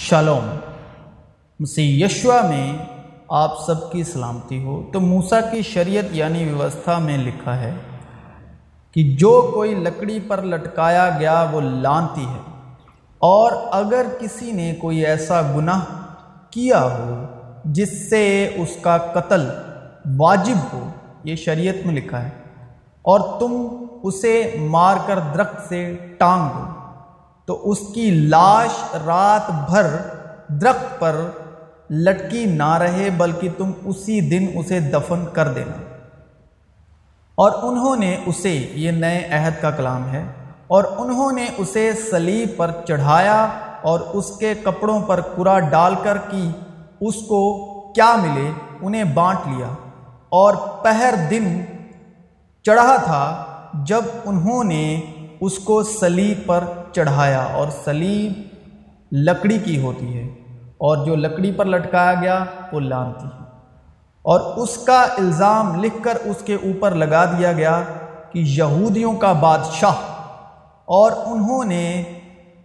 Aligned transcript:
Shalom. 0.00 0.48
مسیح 1.60 2.04
Yeshua 2.04 2.40
میں 2.48 2.72
آپ 3.28 3.50
سب 3.66 3.92
کی 3.92 4.04
سلامتی 4.04 4.62
ہو۔ 4.62 4.90
تو 4.92 5.00
موسیٰ 5.00 5.40
کی 5.52 5.62
شریعت 5.62 6.04
یعنی 6.10 6.44
ویوستھا 6.44 6.98
میں 6.98 7.18
لکھا 7.18 7.60
ہے 7.60 7.74
کہ 8.92 9.16
جو 9.18 9.50
کوئی 9.54 9.74
لکڑی 9.74 10.20
پر 10.20 10.42
لٹکایا 10.42 11.10
گیا 11.20 11.46
وہ 11.52 11.60
لانتی 11.60 12.26
ہے۔ 12.26 12.70
اور 13.18 13.52
اگر 13.70 14.06
کسی 14.18 14.52
نے 14.52 14.74
کوئی 14.80 15.06
ایسا 15.06 15.42
گناہ 15.56 15.80
کیا 16.50 16.82
ہو 16.82 17.24
جس 17.64 18.10
سے 18.10 18.50
اس 18.56 18.76
کا 18.80 18.96
قتل 18.96 19.48
واجب 20.18 20.74
ہو، 20.74 20.88
یہ 21.24 21.36
شریعت 21.36 21.86
میں 21.86 21.94
لکھا 21.94 22.22
ہے، 22.22 22.30
اور 23.02 23.40
تم 23.40 23.68
اسے 24.02 24.56
مار 24.60 24.96
کر 25.06 25.18
درخت 25.34 25.68
سے 25.68 25.96
ٹانگ 26.18 26.48
دو۔ 26.48 26.77
تو 27.48 27.70
اس 27.70 27.78
کی 27.94 28.10
لاش 28.10 28.94
رات 29.06 29.70
بھر 29.70 29.86
درخت 30.48 31.00
پر 31.00 31.20
لٹکی 31.90 32.44
نہ 32.44 32.74
رہے، 32.74 33.08
بلکہ 33.16 33.48
تم 33.56 33.70
اسی 33.84 34.20
دن 34.20 34.46
اسے 34.58 34.80
دفن 34.80 35.24
کر 35.32 35.52
دینا۔ 35.52 35.72
اور 37.34 37.50
انہوں 37.62 37.96
نے 37.96 38.16
اسے، 38.26 38.70
یہ 38.74 38.90
نئے 38.90 39.28
عہد 39.30 39.52
کا 39.60 39.70
کلام 39.70 40.12
ہے، 40.12 40.32
اور 40.66 40.84
انہوں 40.96 41.32
نے 41.32 41.46
اسے 41.58 41.92
سلیب 42.10 42.48
پر 42.56 42.70
چڑھایا 42.86 43.46
اور 43.82 44.00
اس 44.00 44.36
کے 44.38 44.54
کپڑوں 44.54 45.00
پر 45.00 45.20
کرا 45.20 45.58
ڈال 45.58 45.94
کر 46.02 46.18
کی 46.30 46.50
اس 47.00 47.14
کو 47.14 47.64
کیا 47.92 48.14
ملے؟ 48.14 48.50
انہیں 48.82 49.04
بانٹ 49.04 49.38
لیا۔ 49.46 49.68
اور 50.28 50.54
پہر 50.82 51.14
دن 51.30 51.60
چڑھا 52.62 52.96
تھا 52.96 53.44
جب 53.74 54.02
انہوں 54.24 54.64
نے 54.64 55.00
اس 55.40 55.58
کو 55.58 55.82
سلیب 55.82 56.46
پر 56.46 56.64
چڑھایا 56.92 57.42
اور 57.42 57.66
سلیب 57.84 58.32
لکڑی 59.12 59.58
کی 59.58 59.80
ہوتی 59.80 60.18
ہے 60.18 60.28
اور 60.78 61.06
جو 61.06 61.16
لکڑی 61.16 61.52
پر 61.52 61.64
لٹکایا 61.64 62.14
گیا 62.14 62.44
وہ 62.72 62.80
لانتی 62.80 63.26
ہے۔ 63.26 63.44
اور 64.22 64.40
اس 64.56 64.76
کا 64.76 65.02
الزام 65.02 65.84
لکھ 65.84 66.02
کر 66.02 66.18
اس 66.24 66.36
کے 66.44 66.54
اوپر 66.54 66.90
لگا 66.90 67.24
دیا 67.24 67.52
گیا 67.52 67.82
کہ 68.32 68.38
یہودیوں 68.38 69.12
کا 69.12 69.32
بادشاہ۔ 69.32 69.94
اور 70.84 71.12
انہوں 71.26 71.64
نے 71.64 72.02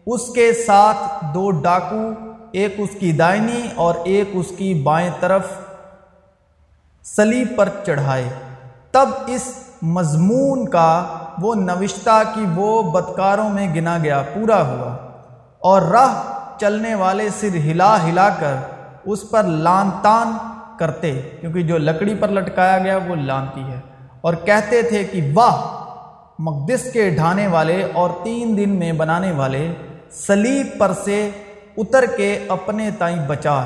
اس 0.05 0.33
کے 0.35 0.53
ساتھ 0.53 1.25
دو 1.33 1.51
ڈاکو، 1.51 2.11
ایک 2.51 2.75
اس 2.77 2.89
کی 2.99 3.11
دائنی 3.11 3.61
اور 3.75 3.95
ایک 4.03 4.29
اس 4.33 4.45
کی 4.57 4.73
بائیں 4.73 5.09
طرف 5.19 5.45
سلیب 7.03 7.47
پر 7.55 7.69
چڑھائے۔ 7.85 8.29
تب 8.91 9.09
اس 9.27 9.62
مضمون 9.83 10.69
کا 10.69 11.05
وہ 11.41 11.55
نوشتہ 11.55 12.23
کہ 12.35 12.41
وہ 12.55 12.91
بدکاروں 12.91 13.49
میں 13.49 13.75
گنا 13.75 13.97
گیا، 14.03 14.23
پورا 14.33 14.61
ہوا۔ 14.61 14.95
اور 15.59 15.81
راہ 15.81 16.21
چلنے 16.57 16.95
والے 16.95 17.29
سر 17.39 17.55
ہلا 17.55 18.03
ہلا 18.03 18.29
کر 18.29 18.53
اس 19.05 19.29
پر 19.29 19.43
لان 19.43 19.89
تان 20.01 20.31
کرتے، 20.79 21.21
کیونکہ 21.41 21.61
جو 21.61 21.77
لکڑی 21.77 22.15
پر 22.15 22.27
لٹکایا 22.27 22.77
گیا 22.77 22.97
وہ 23.07 23.15
لانتی 23.15 23.61
ہے۔ 23.61 23.79
اور 24.21 24.33
کہتے 24.33 24.81
تھے 24.81 25.03
کہ 25.03 25.31
واہ، 25.33 25.61
مقدس 26.39 26.91
کے 26.93 27.09
ڈھانے 27.09 27.47
والے 27.47 27.87
اور 27.93 28.09
تین 28.23 28.57
دن 28.57 28.69
میں 28.69 28.91
بنانے 28.91 29.31
والے 29.31 29.73
سلیب 30.11 30.67
پر 30.77 30.91
سے 31.03 31.29
اتر 31.77 32.05
کے 32.17 32.45
اپنے 32.49 32.89
تائیں 32.91 33.27
بچا۔ 33.27 33.63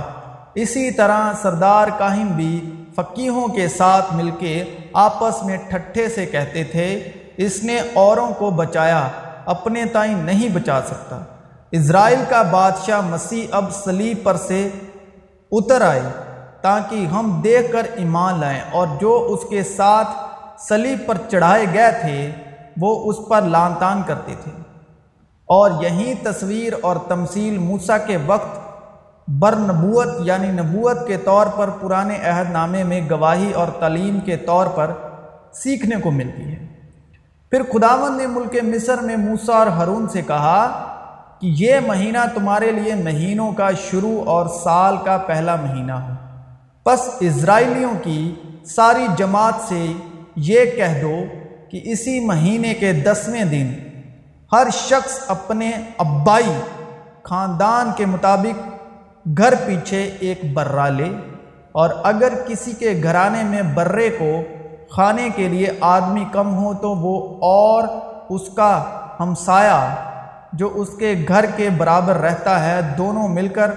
اسی 0.55 0.91
طرح 0.91 1.33
سردار 1.41 1.87
کاہم 1.97 2.27
بھی 2.27 2.83
فقیحوں 2.97 3.47
کے 3.47 3.67
ساتھ 3.67 4.13
مل 4.13 4.31
کے 4.31 4.63
آپس 4.93 5.43
میں 5.43 5.57
ٹھٹھے 5.69 6.09
سے 6.09 6.25
کہتے 6.25 6.63
تھے، 6.63 7.11
اس 7.37 7.63
نے 7.63 7.79
اوروں 7.93 8.31
کو 8.37 8.49
بچایا، 8.49 9.07
اپنے 9.45 9.85
تائیں 9.85 10.15
نہیں 10.15 10.49
بچا 10.49 10.81
سکتا۔ 10.81 11.19
اسرائیل 11.71 12.23
کا 12.29 12.41
بادشاہ 12.41 13.01
مسیح 13.01 13.47
اب 13.51 13.71
سلیب 13.71 14.17
پر 14.23 14.37
سے 14.37 14.69
اتر 15.51 15.81
آئے، 15.81 16.01
تاکہ 16.61 17.05
ہم 17.05 17.41
دیکھ 17.43 17.71
کر 17.71 17.81
ایمان 17.95 18.39
لائیں۔ 18.39 18.61
اور 18.71 18.87
جو 19.01 19.27
اس 19.29 19.49
کے 19.49 19.63
ساتھ 19.63 20.07
سلیب 20.59 20.97
پر 21.05 21.17
چڑھائے 21.31 21.65
گئے 21.73 21.91
تھے، 22.01 22.31
وہ 22.81 23.11
اس 23.11 23.29
پر 23.29 23.41
لان 23.41 23.73
تان 23.79 24.01
کرتے 24.05 24.33
تھے۔ 24.43 24.51
اور 25.45 25.71
یہی 25.81 26.13
تصویر 26.13 26.73
اور 26.81 26.95
تمثیل 27.07 27.57
موسیٰ 27.57 27.97
کے 28.07 28.17
وقت 28.25 28.66
بر 29.27 29.55
نبوت 29.55 30.07
یعنی 30.19 30.47
نبوت 30.47 31.07
کے 31.07 31.17
طور 31.17 31.47
پر 31.47 31.69
پرانے 31.69 32.17
عہد 32.23 32.51
نامے 32.51 32.83
میں 32.83 33.09
گواہی 33.09 33.51
اور 33.51 33.67
تعلیم 33.67 34.19
کے 34.19 34.37
طور 34.37 34.67
پر 34.67 34.91
سیکھنے 35.53 35.95
کو 36.01 36.11
ملتی 36.11 36.51
ہے۔ 36.51 36.67
پھر 37.49 37.63
خداون 37.63 38.17
نے 38.17 38.27
ملک 38.27 38.55
مصر 38.63 38.97
میں 39.01 39.15
موسیٰ 39.17 39.55
اور 39.55 39.67
ہرون 39.67 40.07
سے 40.07 40.21
کہا 40.21 40.67
کہ 41.41 41.53
یہ 41.57 41.75
مہینہ 41.87 42.17
تمہارے 42.35 42.71
لیے 42.71 42.95
مہینوں 42.95 43.51
کا 43.51 43.69
شروع 43.89 44.23
اور 44.25 44.47
سال 44.63 44.97
کا 45.05 45.17
پہلا 45.17 45.55
مہینہ 45.55 45.91
ہو۔ 45.91 46.13
پس 46.83 46.99
اسرائیلیوں 47.19 47.91
کی 48.03 48.35
ساری 48.65 49.07
جماعت 49.17 49.53
سے 49.67 49.93
یہ 50.35 50.65
کہہ 50.65 51.01
دو 51.01 51.23
کہ 51.71 51.79
اسی 51.83 52.19
مہینے 52.19 52.73
کے 52.73 52.93
دسویں 52.93 53.43
دن 53.43 53.73
ہر 54.51 54.67
شخص 54.73 55.19
اپنے 55.27 55.71
ابائی 55.97 56.61
خاندان 57.23 57.91
کے 57.95 58.05
مطابق 58.05 58.76
گھر 59.37 59.53
پیچھے 59.65 60.03
ایک 60.19 60.53
برا 60.53 60.89
لے 60.89 61.11
اور 61.71 61.89
اگر 62.03 62.33
کسی 62.47 62.71
کے 62.71 62.99
گھرانے 63.03 63.43
میں 63.43 63.61
برے 63.61 64.09
کو 64.09 64.43
کھانے 64.93 65.29
کے 65.35 65.47
لیے 65.47 65.67
آدمی 65.81 66.25
کم 66.31 66.57
ہو 66.57 66.73
تو 66.73 66.89
وہ 66.89 67.35
اور 67.41 67.83
اس 68.29 68.49
کا 68.55 68.83
ہمسایہ 69.19 69.95
جو 70.53 70.71
اس 70.73 70.89
کے 70.99 71.25
گھر 71.27 71.45
کے 71.55 71.69
برابر 71.69 72.15
رہتا 72.15 72.65
ہے 72.65 72.81
دونوں 72.97 73.27
مل 73.27 73.47
کر 73.47 73.71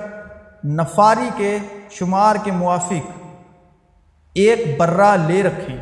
نفاری 0.64 1.30
کے 1.36 1.58
شمار 1.90 2.36
کے 2.44 2.52
موافق 2.52 3.10
ایک 4.34 4.80
برا 4.80 5.16
لے 5.16 5.42
رکھیں۔ 5.42 5.76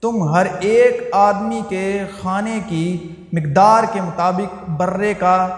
تم 0.00 0.28
ہر 0.28 0.46
ایک 0.60 1.10
آدمی 1.12 1.62
کے 1.68 2.04
کھانے 2.20 2.60
کی 2.66 3.14
مقدار 3.32 3.84
کے 3.92 4.00
مطابق 4.00 4.70
برے 4.70 5.14
کا 5.14 5.48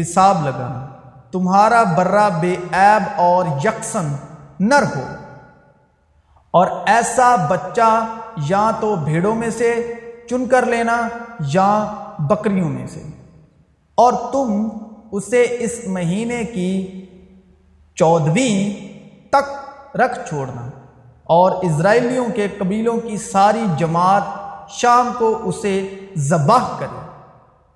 حساب 0.00 0.44
لگانا۔ 0.44 0.93
تمہارا 1.34 1.82
برا 1.82 2.28
بے 2.28 2.56
عیب 2.72 3.02
اور 3.16 3.44
یکسن 3.64 4.12
نر 4.60 4.82
ہو 4.82 5.02
اور 6.50 6.66
ایسا 6.86 7.36
بچہ 7.36 8.06
یا 8.36 8.70
تو 8.80 8.96
بھیڑوں 8.96 9.34
میں 9.34 9.50
سے 9.50 9.92
چن 10.30 10.46
کر 10.46 10.66
لینا 10.66 11.08
یا 11.52 11.94
بکریوں 12.18 12.68
میں 12.68 12.86
سے۔ 12.86 13.02
اور 13.94 14.12
تم 14.32 14.68
اسے 15.12 15.46
اس 15.60 15.80
مہینے 15.86 16.44
کی 16.44 17.04
چودھویں 17.94 18.92
تک 19.28 19.70
رکھ 19.96 20.28
چھوڑنا۔ 20.28 20.70
اور 21.24 21.50
اسرائیلیوں 21.50 22.26
کے 22.34 22.48
قبیلوں 22.58 22.96
کی 22.96 23.16
ساری 23.16 23.66
جماعت 23.76 24.22
شام 24.68 25.12
کو 25.18 25.40
اسے 25.44 25.98
ذبح 26.16 26.76
کرے۔ 26.78 27.08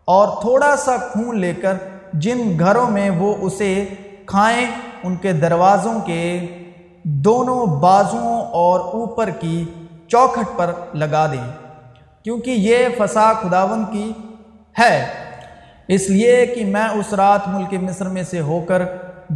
اور 0.05 0.41
تھوڑا 0.41 0.77
سا 0.77 0.97
خون 0.97 1.39
لے 1.39 1.55
کر 1.55 1.75
جن 2.21 2.59
گھروں 2.59 2.91
میں 2.91 3.11
وہ 3.11 3.35
اسے 3.41 3.89
کھائیں، 4.27 4.67
ان 5.03 5.17
کے 5.17 5.33
دروازوں 5.33 6.01
کے 6.05 6.47
دونوں 7.05 7.67
بازوؤں 7.67 8.43
اور 8.43 8.81
اوپر 8.81 9.31
کی 9.31 9.65
چوکھٹ 10.09 10.59
پر 10.59 10.73
لگا 10.95 11.27
دیں۔ 11.27 11.53
کیونکہ 12.25 12.51
یہ 12.51 12.89
فسا 12.99 13.33
خداون 13.33 13.85
کی 13.93 14.13
ہے، 14.79 15.07
اس 15.89 16.11
لیے 16.11 16.47
کہ 16.47 16.65
میں 16.65 16.89
اس 16.89 17.13
رات 17.13 17.49
ملک 17.49 17.75
مصر 17.83 18.09
میں 18.09 18.23
سے 18.23 18.41
ہو 18.41 18.65
کر 18.69 18.83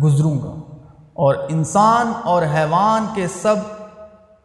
گزروں 0.03 0.38
گا۔ 0.38 0.76
اور 1.12 1.34
انسان 1.48 2.12
اور 2.25 2.42
حیوان 2.42 3.06
کے 3.15 3.26
سب 3.26 3.54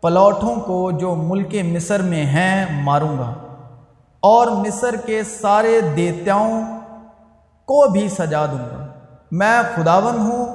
پلوٹھوں 0.01 0.55
کو 0.55 0.91
جو 0.91 1.15
ملک 1.15 1.55
مصر 1.63 2.01
میں 2.01 2.25
ہیں، 2.25 2.83
ماروں 2.83 3.17
گا۔ 3.17 3.33
اور 4.19 4.47
مصر 4.47 4.95
کے 4.95 5.23
سارے 5.23 5.81
دیتاؤں 5.95 6.76
کو 7.67 7.89
بھی 7.91 8.09
سجا 8.09 8.45
دوں 8.45 8.59
گا۔ 8.59 8.85
میں 9.31 9.61
خداون 9.75 10.19
ہوں 10.19 10.45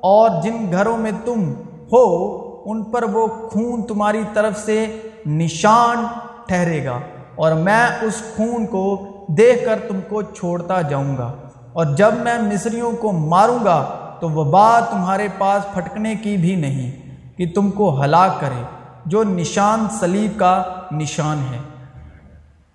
اور 0.00 0.42
جن 0.42 0.72
گھروں 0.72 0.96
میں 0.96 1.10
تم 1.24 1.52
ہو، 1.92 2.36
ان 2.64 2.82
پر 2.82 3.02
وہ 3.02 3.26
خون 3.26 3.82
تمہاری 3.82 4.22
طرف 4.34 4.58
سے 4.58 5.00
نشان 5.26 6.04
ٹھہرے 6.46 6.84
گا 6.84 6.98
اور 7.34 7.52
میں 7.52 7.86
اس 8.02 8.22
خون 8.36 8.66
کو 8.66 9.06
دیکھ 9.28 9.64
کر 9.64 9.78
تم 9.88 9.98
کو 10.08 10.22
چھوڑتا 10.22 10.80
جاؤں 10.82 11.16
گا۔ 11.16 11.32
اور 11.72 11.86
جب 11.86 12.14
میں 12.14 12.38
مصریوں 12.42 12.92
کو 12.92 13.12
ماروں 13.12 13.58
گا 13.64 13.86
تو 14.20 14.30
وبا 14.30 14.80
تمہارے 14.80 15.28
پاس 15.38 15.74
پھٹکنے 15.74 16.14
کی 16.14 16.36
بھی 16.36 16.54
نہیں 16.56 17.16
کہ 17.38 17.46
تم 17.54 17.70
کو 17.70 18.02
ہلاک 18.02 18.40
کرے، 18.40 18.62
جو 19.06 19.24
نشان 19.24 19.86
سلیب 20.00 20.38
کا 20.38 20.62
نشان 20.92 21.38
ہے۔ 21.38 21.58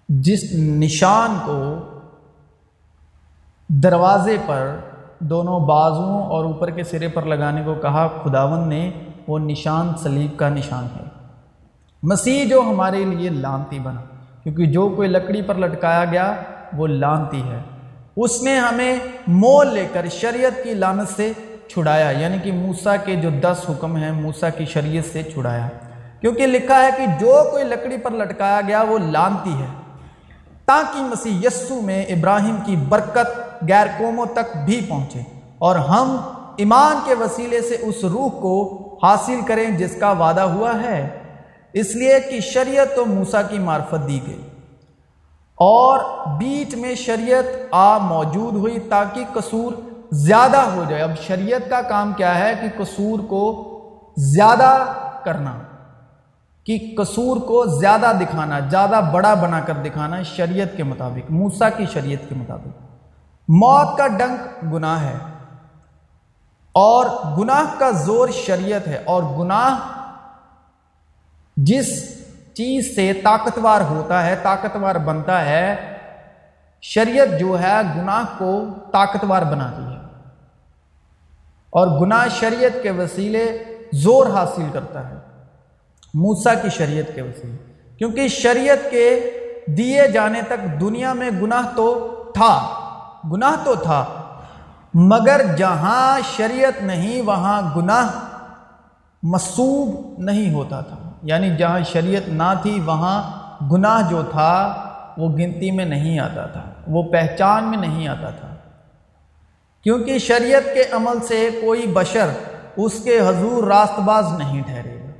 جس 0.09 0.39
نشان 0.53 1.37
کو 1.45 1.75
دروازے 3.69 4.37
پر 4.45 4.75
دونوں 5.19 5.59
بازوؤں 5.59 6.23
اور 6.23 6.45
اوپر 6.45 6.69
کے 6.69 6.83
سرے 6.83 7.07
پر 7.07 7.25
لگانے 7.25 7.61
کو 7.65 7.75
کہا 7.75 8.07
خداون 8.23 8.69
نے، 8.69 8.91
وہ 9.27 9.39
نشان 9.39 9.91
سلیب 10.03 10.39
کا 10.39 10.49
نشان 10.49 10.87
ہے۔ 10.95 11.03
مسیح 12.03 12.45
جو 12.49 12.61
ہمارے 12.61 13.05
لیے 13.05 13.29
لانتی 13.29 13.79
بنا، 13.79 14.01
کیونکہ 14.43 14.65
جو 14.65 14.89
کوئی 14.89 15.07
لکڑی 15.07 15.41
پر 15.41 15.55
لٹکایا 15.55 16.05
گیا، 16.05 16.33
وہ 16.73 16.87
لانتی 16.87 17.41
ہے۔ 17.41 17.59
اس 18.17 18.43
نے 18.43 18.57
ہمیں 18.57 18.95
مول 19.27 19.73
لے 19.73 19.87
کر 19.93 20.05
شریعت 20.11 20.63
کی 20.63 20.73
لانت 20.73 21.15
سے 21.15 21.33
چھڑایا 21.67 22.09
یعنی 22.09 22.37
کہ 22.43 22.51
موسا 22.51 22.95
کے 22.95 23.15
جو 23.15 23.29
دس 23.41 23.69
حکم 23.69 23.95
ہیں 23.95 24.11
موسا 24.11 24.49
کی 24.49 24.65
شریعت 24.65 25.13
سے 25.13 25.23
چھڑایا۔ 25.23 25.67
کیونکہ 26.21 26.47
لکھا 26.47 26.81
ہے 26.81 26.89
کہ 26.97 27.05
جو 27.19 27.43
کوئی 27.51 27.63
لکڑی 27.63 27.97
پر 27.97 28.11
لٹکایا 28.11 28.61
گیا، 28.67 28.81
وہ 28.81 28.97
لانتی 28.97 29.53
ہے۔ 29.53 29.67
تاکہ 30.65 31.01
مسیح 31.01 31.33
یسو 31.43 31.81
میں 31.81 32.05
ابراہیم 32.05 32.55
کی 32.65 32.75
برکت 32.75 33.46
غیر 33.61 33.87
قوموں 33.97 34.25
تک 34.25 34.57
بھی 34.65 34.85
پہنچے 34.89 35.19
اور 35.57 35.75
ہم 35.75 36.17
ایمان 36.57 36.99
کے 37.05 37.13
وسیلے 37.13 37.61
سے 37.61 37.77
اس 37.81 38.03
روح 38.03 38.29
کو 38.29 38.83
حاصل 39.03 39.39
کریں 39.47 39.77
جس 39.77 39.95
کا 39.99 40.11
وعدہ 40.11 40.41
ہوا 40.41 40.71
ہے۔ 40.83 41.19
اس 41.73 41.95
لیے 41.95 42.19
کہ 42.19 42.39
شریعت 42.39 42.95
تو 42.95 43.05
موسا 43.05 43.41
کی 43.41 43.59
معرفت 43.59 44.07
دی 44.07 44.19
گئی۔ 44.27 44.41
اور 45.55 45.99
بیچ 46.37 46.75
میں 46.75 46.95
شریعت 46.95 47.43
آ 47.71 47.97
موجود 47.97 48.53
ہوئی 48.53 48.79
تاکہ 48.79 49.23
قصور 49.33 49.73
زیادہ 50.11 50.57
ہو 50.57 50.83
جائے۔ 50.89 51.01
اب 51.01 51.11
شریعت 51.27 51.69
کا 51.69 51.81
کام 51.81 52.13
کیا 52.13 52.39
ہے 52.39 52.53
کہ 52.61 52.83
قصور 52.83 53.19
کو 53.19 53.73
زیادہ 54.17 54.85
کرنا، 55.25 55.53
کہ 56.63 56.95
قصور 56.97 57.37
کو 57.37 57.65
زیادہ 57.65 58.11
دکھانا، 58.21 58.59
زیادہ 58.59 59.09
بڑا 59.13 59.33
بنا 59.33 59.59
کر 59.59 59.73
دکھانا 59.73 60.23
شریعت 60.23 60.77
کے 60.77 60.83
مطابق 60.83 61.31
موسا 61.31 61.69
کی 61.69 61.85
شریعت 61.93 62.29
کے 62.29 62.35
مطابق۔ 62.35 62.86
موت 63.47 63.97
کا 63.97 64.07
ڈنک 64.07 64.73
گناہ 64.73 65.03
ہے 65.03 65.17
اور 66.71 67.05
گناہ 67.37 67.79
کا 67.79 67.91
زور 67.91 68.29
شریعت 68.29 68.87
ہے 68.87 69.03
اور 69.05 69.23
گناہ 69.23 69.79
جس 71.57 72.17
چیز 72.53 72.95
سے 72.95 73.13
طاقتور 73.13 73.81
ہوتا 73.81 74.25
ہے، 74.25 74.35
طاقتور 74.43 74.95
بنتا 74.95 75.45
ہے، 75.45 75.97
شریعت 76.81 77.39
جو 77.39 77.59
ہے 77.59 77.73
گناہ 77.95 78.23
کو 78.37 78.63
طاقتور 78.91 79.41
بناتی 79.41 79.83
ہے۔ 79.83 79.97
اور 81.69 82.01
گناہ 82.01 82.27
شریعت 82.27 82.83
کے 82.83 82.91
وسیلے 82.91 83.63
زور 83.93 84.27
حاصل 84.27 84.63
کرتا 84.73 85.09
ہے۔ 85.09 85.15
موسا 86.13 86.53
کی 86.53 86.69
شریعت 86.69 87.15
کے 87.15 87.21
وسیلے۔ 87.21 87.73
کیونکہ 87.97 88.27
شریعت 88.27 88.91
کے 88.91 89.31
دیے 89.67 90.07
جانے 90.07 90.41
تک 90.41 90.81
دنیا 90.81 91.13
میں 91.13 91.29
گناہ 91.41 91.61
تو 91.75 92.13
تھا۔ 92.35 92.83
گناہ 93.31 93.55
تو 93.63 93.75
تھا، 93.75 94.05
مگر 94.93 95.41
جہاں 95.57 96.19
شریعت 96.37 96.83
نہیں، 96.83 97.21
وہاں 97.21 97.61
گناہ 97.75 98.09
مصوب 99.23 100.15
نہیں 100.17 100.53
ہوتا 100.53 100.81
تھا۔ 100.81 101.11
یعنی 101.23 101.55
جہاں 101.55 101.79
شریعت 101.91 102.29
نہ 102.29 102.53
تھی، 102.61 102.79
وہاں 102.79 103.23
گناہ 103.71 104.09
جو 104.09 104.21
تھا، 104.21 104.83
وہ 105.17 105.29
گنتی 105.29 105.71
میں 105.71 105.85
نہیں 105.85 106.19
آتا 106.19 106.45
تھا، 106.45 106.61
وہ 106.87 107.03
پہچان 107.03 107.63
میں 107.63 107.77
نہیں 107.77 108.07
آتا 108.07 108.29
تھا۔ 108.29 108.47
کیونکہ 109.83 110.17
شریعت 110.17 110.73
کے 110.73 110.83
عمل 110.91 111.19
سے 111.27 111.49
کوئی 111.61 111.87
بشر 111.87 112.29
اس 112.77 113.03
کے 113.03 113.19
حضور 113.19 113.63
راست 113.63 113.99
باز 113.99 114.25
نہیں 114.37 114.61
ٹھہرے 114.61 115.01
گا۔ 115.01 115.11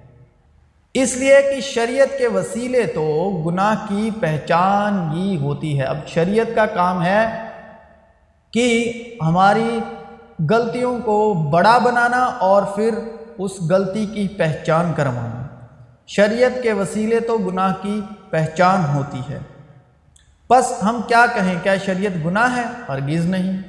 اس 0.93 1.17
لیے 1.17 1.41
کہ 1.41 1.61
شریعت 1.61 2.17
کے 2.17 2.27
وسیلے 2.27 2.83
تو 2.83 3.31
گناہ 3.45 3.75
کی 3.87 4.09
پہچان 4.19 5.11
ہی 5.11 5.37
ہوتی 5.37 5.79
ہے۔ 5.79 5.83
اب 5.83 5.97
شریعت 6.07 6.55
کا 6.55 6.65
کام 6.65 7.03
ہے 7.03 7.46
کہ 8.57 9.03
ہماری 9.21 9.79
غلطیوں 10.49 10.99
کو 10.99 11.33
بڑا 11.33 11.77
بنانا 11.77 12.25
اور 12.25 12.63
پھر 12.63 12.99
اس 13.37 13.51
غلطی 13.69 14.05
کی 14.05 14.27
پہچان 14.27 14.93
کروانا۔ 14.95 15.47
شریعت 16.07 16.63
کے 16.63 16.73
وسیلے 16.73 17.19
تو 17.19 17.37
گناہ 17.37 17.73
کی 17.81 18.01
پہچان 18.29 18.85
ہوتی 18.93 19.21
ہے۔ 19.29 19.39
بس 20.49 20.83
ہم 20.83 21.01
کیا 21.07 21.25
کہیں، 21.33 21.55
کیا 21.63 21.77
شریعت 21.77 22.25
گناہ 22.25 22.55
ہے؟ 22.55 22.63
ہرگز 22.89 23.25
نہیں۔ 23.25 23.61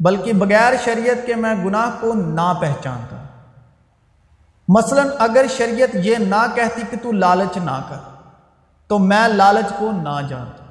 بلکہ 0.00 0.32
بغیر 0.32 0.72
شریعت 0.84 1.26
کے 1.26 1.34
میں 1.34 1.54
گناہ 1.64 1.90
کو 2.00 2.14
نہ 2.14 2.52
پہچانتا۔ 2.60 3.16
مثلا 4.68 5.02
اگر 5.18 5.46
شریعت 5.56 5.88
یہ 5.94 6.16
نہ 6.18 6.46
کہتی 6.54 6.82
کہ 6.90 6.96
تو 7.02 7.12
لالچ 7.12 7.56
نہ 7.56 7.82
کر، 7.88 7.96
تو 8.88 8.98
میں 8.98 9.28
لالچ 9.28 9.72
کو 9.78 9.90
نہ 9.92 10.26
جانتا۔ 10.28 10.63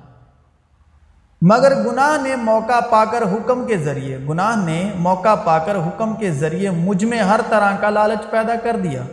مگر 1.45 1.73
گناہ 1.75 2.21
نے 2.23 2.35
موقع 2.35 2.79
پا 2.79 3.05
کر 3.05 3.21
حکم 3.21 3.65
کے 3.67 3.77
ذریعے، 3.77 4.17
گناہ 4.29 4.65
نے 4.65 4.91
موقع 4.95 5.35
پا 5.35 5.57
کر 5.59 5.75
حکم 5.75 6.15
کے 6.15 6.31
ذریعے 6.31 6.69
مجھ 6.69 7.05
میں 7.05 7.19
ہر 7.19 7.39
طرح 7.49 7.75
کا 7.75 7.89
لالچ 7.89 8.29
پیدا 8.29 8.55
کر 8.63 8.75
دیا، 8.83 9.03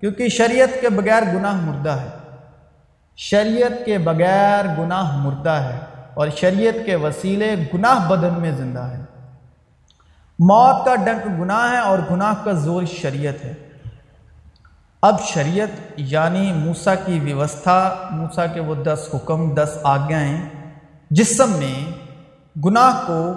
کیونکہ 0.00 0.28
شریعت 0.28 0.80
کے 0.80 0.88
بغیر 0.88 1.22
گناہ 1.34 1.60
مردہ 1.60 1.90
ہے۔ 1.90 2.08
شریعت 3.16 3.84
کے 3.86 3.98
بغیر 3.98 4.64
گناہ 4.78 5.16
مردہ 5.16 5.50
ہے 5.50 5.78
اور 6.14 6.28
شریعت 6.36 6.86
کے 6.86 6.96
وسیلے 6.96 7.54
گناہ 7.74 8.08
بدن 8.08 8.34
میں 8.38 8.52
زندہ 8.52 8.82
ہے 8.82 9.02
موت 10.38 10.84
کا 10.84 10.94
ڈنک 10.94 11.40
گناہ 11.40 11.72
ہے 11.72 11.78
اور 11.78 11.98
گناہ 12.10 12.34
کا 12.44 12.52
زور 12.52 12.82
شریعت 13.00 13.44
ہے۔ 13.44 13.54
اب 15.02 15.20
شریعت 15.24 15.68
یعنی 15.96 16.52
موسا 16.52 16.94
کی 16.94 17.20
ویوستھا 17.20 17.94
موسا 18.10 18.46
کے 18.46 18.60
وہ 18.60 18.74
دس 18.74 19.08
حکم، 19.14 19.54
دس 19.54 19.78
آگیاں 19.82 20.20
جسم 21.10 21.52
میں 21.52 21.92
گناہ 22.64 23.02
کو 23.06 23.32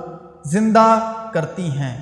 زندہ 0.46 1.12
کرتی 1.34 1.70
ہیں 1.72 1.98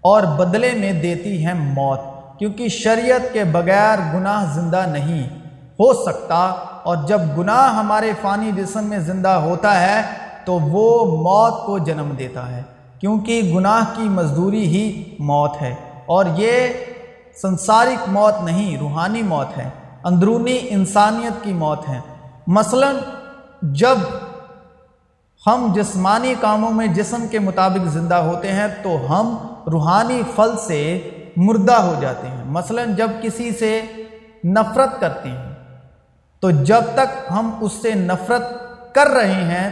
اور 0.00 0.22
بدلے 0.22 0.72
میں 0.72 0.92
دیتی 0.92 1.46
ہیں 1.46 1.54
موت، 1.54 2.00
کیونکہ 2.38 2.68
شریعت 2.68 3.32
کے 3.32 3.44
بغیر 3.44 3.98
گناہ 4.14 4.54
زندہ 4.54 4.86
نہیں 4.86 5.28
ہو 5.54 6.04
سکتا۔ 6.04 6.54
اور 6.82 6.96
جب 7.06 7.20
گناہ 7.38 7.74
ہمارے 7.74 8.12
فانی 8.22 8.52
جسم 8.52 8.84
میں 8.84 8.98
زندہ 8.98 9.28
ہوتا 9.28 9.80
ہے، 9.80 10.02
تو 10.44 10.52
وہ 10.52 11.04
موت 11.22 11.66
کو 11.66 11.78
جنم 11.78 12.10
دیتا 12.18 12.56
ہے، 12.56 12.62
کیونکہ 13.00 13.52
گناہ 13.56 13.84
کی 13.96 14.02
مزدوری 14.02 14.66
ہی 14.66 15.04
موت 15.18 15.62
ہے۔ 15.62 15.74
اور 16.06 16.24
یہ 16.36 16.68
سنسارک 17.42 18.08
موت 18.08 18.44
نہیں، 18.44 18.76
روحانی 18.76 19.22
موت 19.22 19.58
ہے۔ 19.58 19.68
اندرونی 20.04 20.58
انسانیت 20.62 21.44
کی 21.44 21.52
موت 21.52 21.88
ہے۔ 21.88 22.00
مثلا 22.46 22.92
جب 23.62 23.96
ہم 25.46 25.72
جسمانی 25.74 26.34
کاموں 26.40 26.70
میں 26.70 26.86
جسم 26.86 27.26
کے 27.30 27.38
مطابق 27.38 27.88
زندہ 27.88 28.14
ہوتے 28.14 28.52
ہیں 28.52 28.66
تو 28.82 28.96
ہم 29.10 29.36
روحانی 29.70 30.22
پھل 30.36 30.50
سے 30.66 31.10
مردہ 31.36 31.72
ہو 31.72 31.94
جاتے 32.00 32.28
ہیں۔ 32.28 32.44
مثلا 32.44 32.84
جب 32.96 33.10
کسی 33.22 33.50
سے 33.50 33.80
نفرت 34.44 35.00
کرتے 35.00 35.28
ہیں، 35.28 35.54
تو 36.40 36.50
جب 36.50 36.80
تک 36.94 37.30
ہم 37.30 37.50
اس 37.60 37.72
سے 37.72 37.94
نفرت 37.94 38.42
کر 38.94 39.06
رہے 39.06 39.42
ہیں، 39.44 39.70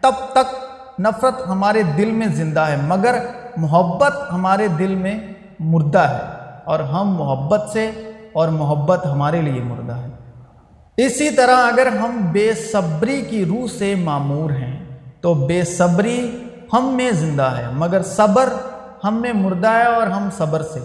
تب 0.00 0.12
تک 0.32 0.54
نفرت 1.00 1.48
ہمارے 1.48 1.82
دل 1.82 2.10
میں 2.10 2.26
زندہ 2.26 2.60
ہے۔ 2.60 2.76
مگر 2.76 3.14
محبت 3.56 4.32
ہمارے 4.32 4.68
دل 4.68 4.94
میں 4.94 5.20
مردہ 5.60 5.98
ہے 5.98 6.24
اور 6.64 6.80
ہم 6.80 7.14
محبت 7.14 7.68
سے 7.72 7.90
اور 8.32 8.48
محبت 8.48 9.06
ہمارے 9.06 9.42
لیے 9.42 9.62
مردہ 9.62 9.92
ہے۔ 9.92 10.08
اسی 10.96 11.30
طرح 11.30 11.56
اگر 11.56 11.86
ہم 11.86 12.32
بے 12.32 12.52
صبری 12.72 13.22
کی 13.22 13.44
روح 13.44 13.66
سے 13.78 13.94
معمور 13.94 14.50
ہیں 14.50 14.87
تو 15.20 15.34
بے 15.34 15.64
صبری 15.64 16.42
ہم 16.72 16.88
میں 16.88 17.10
زندہ 17.10 17.42
ہے، 17.42 17.66
مگر 17.72 18.02
صبر 18.02 18.48
ہم 19.04 19.14
میں 19.20 19.32
مردہ 19.32 19.68
ہے 19.68 19.84
اور 19.84 20.06
ہم 20.06 20.28
صبر 20.36 20.62
سے۔ 20.62 20.80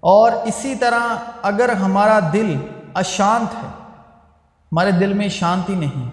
اور 0.00 0.32
اسی 0.32 0.74
طرح 0.74 1.14
اگر 1.42 1.68
ہمارا 1.68 2.18
دل 2.32 2.56
اشانت 2.94 3.54
ہے، 3.54 3.68
ہمارے 4.72 4.90
دل 4.90 5.12
میں 5.12 5.28
شانتی 5.28 5.74
نہیں۔ 5.74 6.10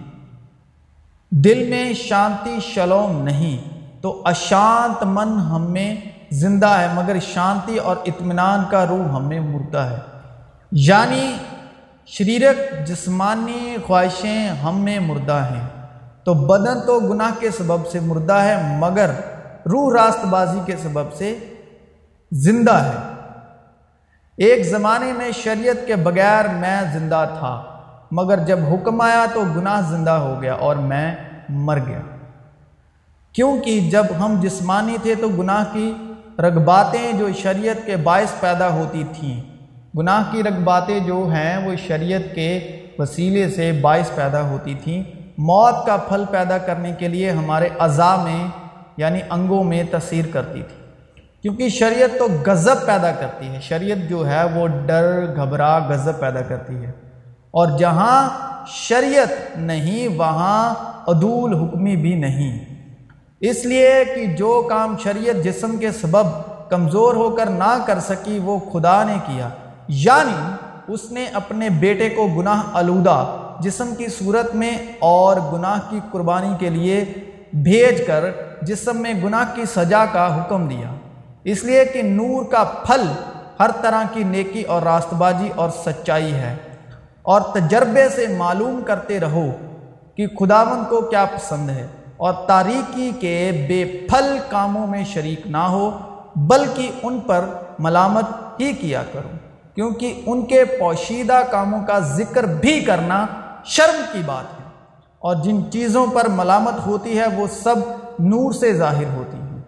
دل 1.30 1.70
میں 1.70 1.92
شانتی 1.92 2.58
شلوم 2.60 3.22
نہیں، 3.22 3.80
تو 4.00 4.22
اشانت 4.24 5.02
من 5.02 5.28
ہم 5.28 5.72
میں 5.72 5.96
زندہ 6.30 6.68
ہے، 6.68 6.88
مگر 6.94 7.16
شانتی 7.20 7.76
اور 7.76 7.96
اطمینان 8.04 8.60
کا 8.70 8.86
روح 8.86 9.08
ہم 9.08 9.28
میں 9.28 9.40
مردہ 9.40 9.78
ہے۔ 9.78 9.96
یعنی 10.72 11.36
شریرک 12.06 12.86
جسمانی 12.86 13.76
خواہشیں 13.86 14.48
ہم 14.48 14.80
میں 14.80 14.98
مردہ 14.98 15.44
ہیں۔ 15.50 15.73
تو 16.24 16.34
بدن 16.34 16.80
تو 16.86 17.00
گناہ 17.00 17.30
کے 17.40 17.50
سبب 17.50 17.86
سے 17.86 18.00
مردہ 18.00 18.32
ہے، 18.32 18.76
مگر 18.78 19.10
روح 19.66 19.94
راست 19.94 20.24
بازی 20.24 20.58
کے 20.66 20.76
سبب 20.82 21.12
سے 21.12 21.38
زندہ 22.32 22.74
ہے۔ 22.74 23.14
ایک 24.36 24.66
زمانے 24.66 25.12
میں 25.12 25.30
شریعت 25.32 25.86
کے 25.86 25.96
بغیر 25.96 26.44
میں 26.48 26.82
زندہ 26.92 27.24
تھا، 27.38 27.62
مگر 28.10 28.38
جب 28.38 28.58
حکم 28.72 29.00
آیا 29.00 29.26
تو 29.34 29.42
گناہ 29.56 29.80
زندہ 29.90 30.10
ہو 30.10 30.42
گیا 30.42 30.54
اور 30.54 30.76
میں 30.76 31.16
مر 31.48 31.78
گیا۔ 31.86 32.00
کیونکہ 33.32 33.90
جب 33.90 34.04
ہم 34.18 34.40
جسمانی 34.40 34.96
تھے 35.02 35.14
تو 35.14 35.28
گناہ 35.28 35.64
کی 35.72 35.94
رغباتیں 36.38 37.12
جو 37.12 37.32
شریعت 37.32 37.86
کے 37.86 37.96
باعث 37.96 38.40
پیدا 38.40 38.68
ہوتی 38.68 39.04
تھیں، 39.12 39.42
گناہ 39.98 40.22
کی 40.30 40.42
رغباتیں 40.42 41.00
جو 41.00 41.28
ہیں 41.32 41.66
وہ 41.66 41.72
شریعت 41.86 42.34
کے 42.34 42.76
وسیلے 42.98 43.50
سے 43.50 43.72
باعث 43.72 44.14
پیدا 44.14 44.42
ہوتی 44.42 44.74
تھیں۔ 44.74 45.02
موت 45.38 45.86
کا 45.86 45.96
پھل 45.96 46.24
پیدا 46.30 46.58
کرنے 46.58 46.92
کے 46.98 47.08
لیے 47.08 47.30
ہمارے 47.30 47.68
اعضاء 47.78 48.22
میں 48.22 48.46
یعنی 48.96 49.20
انگوں 49.30 49.64
میں 49.64 49.84
تاثیر 49.90 50.24
کرتی 50.32 50.62
تھی۔ 50.62 50.84
کیونکہ 51.42 51.68
شریعت 51.68 52.18
تو 52.18 52.26
غضب 52.46 52.86
پیدا 52.86 53.12
کرتی 53.12 53.48
ہے۔ 53.48 53.60
شریعت 53.60 54.10
جو 54.10 54.28
ہے 54.28 54.44
وہ 54.44 54.68
ڈر، 54.86 55.26
گھبرا، 55.36 55.78
غضب 55.78 56.20
پیدا 56.20 56.40
کرتی 56.40 56.76
ہے۔ 56.76 56.90
اور 57.50 57.78
جہاں 57.78 58.30
شریعت 58.66 59.58
نہیں، 59.58 60.08
وہاں 60.08 60.74
عدول 61.08 61.54
حکمی 61.54 61.96
بھی 61.96 62.14
نہیں۔ 62.14 62.64
اس 63.40 63.64
لیے 63.64 64.04
کہ 64.14 64.26
جو 64.26 64.66
کام 64.70 64.96
شریعت 65.02 65.44
جسم 65.44 65.76
کے 65.76 65.92
سبب 65.92 66.26
کمزور 66.70 67.14
ہو 67.14 67.36
کر 67.36 67.46
نہ 67.46 67.78
کر 67.86 68.00
سکی، 68.00 68.38
وہ 68.38 68.58
خدا 68.72 69.04
نے 69.04 69.14
کیا۔ 69.26 69.48
یعنی 69.88 70.54
اس 70.88 71.10
نے 71.10 71.26
اپنے 71.32 71.68
بیٹے 71.68 72.08
کو 72.08 72.26
گناہ 72.26 72.62
آلودہ 72.72 73.26
جسم 73.60 73.94
کی 73.94 74.06
صورت 74.08 74.54
میں 74.54 74.78
اور 74.98 75.36
گناہ 75.52 75.78
کی 75.90 76.00
قربانی 76.12 76.56
کے 76.58 76.70
لیے 76.70 77.04
بھیج 77.52 78.06
کر 78.06 78.24
جسم 78.62 79.02
میں 79.02 79.14
گناہ 79.24 79.44
کی 79.54 79.64
سزا 79.64 80.04
کا 80.12 80.36
حکم 80.36 80.68
دیا۔ 80.68 80.94
اس 81.44 81.64
لیے 81.64 81.84
کہ 81.84 82.02
نور 82.02 82.44
کا 82.44 82.64
پھل 82.64 83.00
ہر 83.60 83.70
طرح 83.82 84.04
کی 84.12 84.24
نیکی 84.24 84.62
اور 84.62 84.82
راست 84.82 85.14
بازی 85.14 85.48
اور 85.56 85.68
سچائی 85.84 86.32
ہے۔ 86.32 86.56
اور 87.22 87.40
تجربے 87.40 88.08
سے 88.08 88.26
معلوم 88.38 88.80
کرتے 88.86 89.20
رہو 89.20 89.46
کہ 90.16 90.26
خداون 90.26 90.84
کو 90.88 91.00
کیا 91.00 91.24
پسند 91.24 91.70
ہے۔ 91.70 91.86
اور 92.16 92.32
تاریکی 92.32 93.10
کے 93.20 93.66
بے 93.68 93.84
پھل 93.84 94.38
کاموں 94.48 94.86
میں 94.86 95.04
شریک 95.04 95.46
نہ 95.46 95.56
ہو، 95.56 95.98
بلکہ 96.36 96.90
ان 97.02 97.20
پر 97.20 97.44
ملامت 97.78 98.24
ہی 98.60 98.72
کیا 98.72 99.02
کرو۔ 99.12 99.28
کیونکہ 99.74 100.22
ان 100.26 100.44
کے 100.44 100.64
پوشیدہ 100.64 101.40
کاموں 101.50 101.86
کا 101.86 101.98
ذکر 101.98 102.44
بھی 102.44 102.80
کرنا 102.80 103.26
شرم 103.64 104.02
کی 104.12 104.22
بات 104.26 104.60
ہے۔ 104.60 104.64
اور 105.18 105.36
جن 105.36 105.70
چیزوں 105.70 106.06
پر 106.06 106.28
ملامت 106.28 106.86
ہوتی 106.86 107.18
ہے، 107.18 107.26
وہ 107.26 107.46
سب 107.46 107.76
نور 108.18 108.52
سے 108.52 108.72
ظاہر 108.72 109.04
ہوتی 109.04 109.36
ہیں۔ 109.36 109.62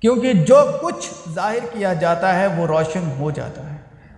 کیونکہ 0.00 0.32
جو 0.32 0.64
کچھ 0.82 1.30
ظاہر 1.34 1.58
کیا 1.72 1.92
جاتا 1.92 2.38
ہے، 2.38 2.46
وہ 2.46 2.66
روشن 2.66 3.10
ہو 3.20 3.30
جاتا 3.30 3.70
ہے۔ 3.70 3.76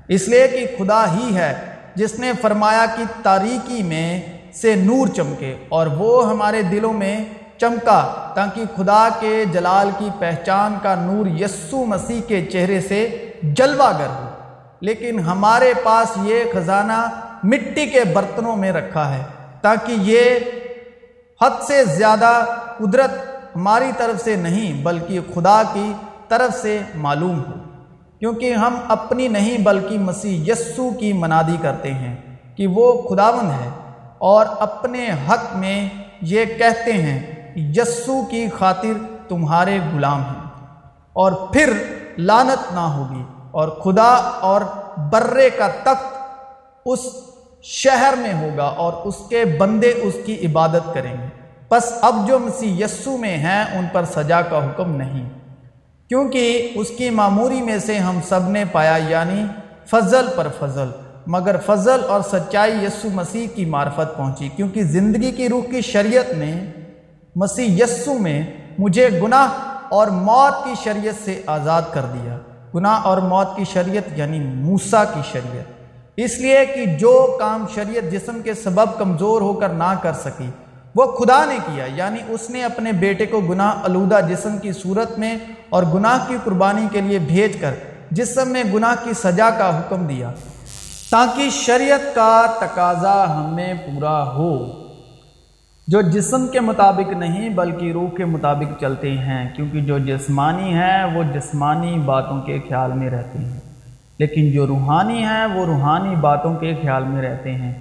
اس 0.09 0.28
لیے 0.28 0.49
کہ 0.49 0.66
خدا 0.78 1.12
ہی 1.12 1.37
ہے، 1.37 1.54
جس 1.95 2.19
نے 2.19 2.33
فرمایا 2.40 2.87
کہ 2.97 3.04
تاریکی 3.23 3.83
میں 3.83 4.23
سے 4.52 4.75
نور 4.75 5.07
چمکے 5.07 5.57
اور 5.69 5.87
وہ 5.87 6.31
ہمارے 6.31 6.62
دلوں 6.62 6.92
میں 6.92 7.25
چمکا، 7.59 8.33
تاکہ 8.35 8.64
خدا 8.76 9.09
کے 9.21 9.45
جلال 9.52 9.90
کی 9.99 10.09
پہچان 10.19 10.75
کا 10.83 10.95
نور 10.95 11.26
یسو 11.26 11.85
مسیح 11.85 12.21
کے 12.28 12.47
چہرے 12.47 12.81
سے 12.81 13.31
جلوہ 13.42 13.90
گر 13.99 14.07
ہو۔ 14.07 14.28
لیکن 14.81 15.21
ہمارے 15.21 15.73
پاس 15.83 16.09
یہ 16.23 16.45
خزانہ 16.54 17.09
مٹی 17.43 17.87
کے 17.87 18.05
برتنوں 18.05 18.57
میں 18.57 18.73
رکھا 18.73 19.15
ہے 19.15 19.23
تاکہ 19.61 19.95
یہ 19.99 20.39
حد 21.43 21.63
سے 21.63 21.85
زیادہ 21.85 22.45
قدرت 22.79 23.11
ہماری 23.57 23.93
طرف 23.97 24.25
سے 24.25 24.37
نہیں، 24.37 24.85
بلکہ 24.85 25.21
خدا 25.35 25.63
کی 25.73 25.93
طرف 26.29 26.63
سے 26.63 26.79
معلوم 26.95 27.39
ہو۔ 27.39 27.53
کیونکہ 28.19 28.55
ہم 28.55 28.77
اپنی 28.89 29.29
نہیں، 29.29 29.59
بلکہ 29.59 29.99
مسیح 29.99 30.53
یسو 30.53 30.91
کی 30.91 31.13
منادی 31.13 31.57
کرتے 31.63 31.95
ہیں 31.95 32.37
کہ 32.57 32.67
وہ 32.67 33.09
خداون 33.09 33.51
ہے 33.51 33.71
اور 34.19 34.47
اپنے 34.59 35.11
حق 35.29 35.57
میں 35.57 35.89
یہ 36.21 36.45
کہتے 36.45 36.93
ہیں 36.93 37.53
یسو 37.57 38.25
کی 38.31 38.49
خاطر 38.59 39.17
تمہارے 39.29 39.79
غلام 39.95 40.21
ہیں۔ 40.21 40.67
اور 41.13 41.33
پھر 41.33 41.73
لانت 42.19 42.73
نہ 42.73 42.81
ہوگی 42.81 43.23
اور 43.51 43.69
خدا 43.69 44.15
اور 44.41 44.61
برے 44.97 45.51
کا 45.51 45.69
تخت 45.83 46.17
اس 46.87 46.99
شہر 47.62 48.14
میں 48.19 48.35
ہوگا 48.35 48.64
اور 48.64 48.92
اس 48.92 49.14
کے 49.28 49.45
بندے 49.45 49.90
اس 49.90 50.14
کی 50.26 50.47
عبادت 50.47 50.95
کریں 50.95 51.12
گے۔ 51.12 51.42
بس 51.71 51.92
اب 52.00 52.14
جو 52.26 52.38
مسیح 52.38 52.85
یسو 52.85 53.16
میں 53.16 53.37
ہیں، 53.37 53.78
ان 53.78 53.87
پر 53.92 54.04
سجا 54.04 54.42
کا 54.42 54.59
حکم 54.59 54.97
نہیں۔ 54.97 55.31
کیونکہ 56.09 56.71
اس 56.75 56.88
کی 56.99 57.11
معموری 57.11 57.62
میں 57.62 57.78
سے 57.78 57.99
ہم 57.99 58.21
سب 58.28 58.49
نے 58.49 58.64
پایا 58.73 58.99
یعنی 59.09 59.45
فضل 59.87 60.26
پر 60.37 60.47
فضل۔ 60.59 60.90
مگر 61.26 61.57
فضل 61.66 62.00
اور 62.09 62.21
سچائی 62.33 62.85
یسو 62.85 63.09
مسیح 63.14 63.47
کی 63.54 63.64
معرفت 63.64 64.16
پہنچی۔ 64.16 64.49
کیونکہ 64.49 64.83
زندگی 64.83 65.31
کی 65.31 65.49
روح 65.49 65.62
کی 65.71 65.81
شریعت 65.81 66.33
نے 66.33 66.64
مسیح 67.37 67.85
یسو 67.85 68.14
میں 68.14 68.47
مجھے 68.78 69.09
گناہ 69.23 69.49
اور 69.88 70.07
موت 70.07 70.64
کی 70.64 70.73
شریعت 70.85 71.25
سے 71.25 71.42
آزاد 71.47 71.83
کر 71.90 72.02
دیا۔ 72.02 72.38
گناہ 72.75 73.00
اور 73.02 73.19
موت 73.19 73.57
کی 73.57 73.64
شریعت 73.64 74.19
یعنی 74.19 74.38
موسا 74.38 75.04
کی 75.04 75.21
شریعت۔ 75.33 75.82
اس 76.16 76.38
لیے 76.38 76.66
کہ 76.75 76.85
جو 76.87 77.37
کام 77.40 77.66
شریعت 77.75 78.12
جسم 78.12 78.40
کے 78.45 78.54
سبب 78.54 78.99
کمزور 78.99 79.40
ہو 79.40 79.52
کر 79.52 79.69
نہ 79.69 79.95
کر 80.02 80.12
سکی، 80.12 80.50
وہ 80.95 81.04
خدا 81.04 81.45
نے 81.45 81.59
کیا 81.66 81.87
یعنی 81.95 82.19
اس 82.28 82.50
نے 82.50 82.64
اپنے 82.64 82.92
بیٹے 82.92 83.26
کو 83.26 83.40
گناہ 83.40 83.85
آلودہ 83.85 84.21
جسم 84.28 84.59
کی 84.59 84.73
صورت 84.73 85.19
میں 85.19 85.38
اور 85.69 85.83
گناہ 85.95 86.28
کی 86.28 86.37
قربانی 86.45 86.87
کے 86.92 87.00
لیے 87.00 87.19
بھیج 87.19 87.57
کر 87.61 87.75
جسم 88.11 88.49
میں 88.49 88.62
گناہ 88.75 88.95
کی 89.04 89.12
سزا 89.12 89.50
کا 89.50 89.78
حکم 89.78 90.07
دیا۔ 90.07 90.33
تاکہ 91.11 91.50
شریعت 91.50 92.14
کا 92.14 92.47
تقاضا 92.61 93.25
ہمیں 93.37 93.75
پورا 93.75 94.35
ہو۔ 94.35 94.59
جو 95.88 96.00
جسم 96.00 96.47
کے 96.47 96.61
مطابق 96.61 97.12
نہیں، 97.12 97.49
بلکہ 97.49 97.92
روح 97.92 98.09
کے 98.16 98.25
مطابق 98.25 98.81
چلتے 98.81 99.11
ہیں، 99.11 99.57
کیونکہ 99.57 99.81
جو 99.81 99.99
جسمانی 99.99 100.75
ہیں، 100.75 101.04
وہ 101.04 101.23
جسمانی 101.23 101.99
باتوں 101.99 102.42
کے 102.42 102.59
خیال 102.69 102.92
میں 102.92 103.11
رہتے 103.11 103.38
ہیں۔ 103.38 103.72
لیکن 104.19 104.50
جو 104.50 104.66
روحانی 104.66 105.25
ہیں 105.25 105.47
وہ 105.47 105.64
روحانی 105.66 106.16
باتوں 106.16 106.54
کے 106.54 106.75
خیال 106.83 107.04
میں 107.04 107.23
رہتے 107.23 107.52
ہیں۔ 107.52 107.73